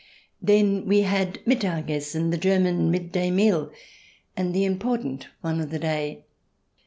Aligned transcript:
Then 0.41 0.87
we 0.87 1.01
had 1.01 1.45
Mittag 1.45 1.91
Essen, 1.91 2.31
the 2.31 2.37
German 2.39 2.89
midday 2.89 3.29
meal, 3.29 3.71
and 4.35 4.51
the 4.51 4.65
important 4.65 5.27
one 5.41 5.61
of 5.61 5.69
the 5.69 5.77
day. 5.77 6.23